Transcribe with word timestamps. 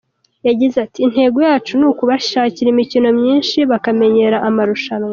Yagize 0.47 0.75
ati” 0.85 0.99
Intego 1.07 1.37
yacu 1.47 1.71
ni 1.79 1.85
ukubashakira 1.91 2.67
imikino 2.71 3.07
myinshi 3.19 3.57
bakamenyera 3.71 4.37
amarushanwa. 4.49 5.09